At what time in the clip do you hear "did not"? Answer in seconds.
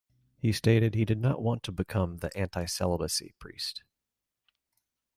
1.05-1.43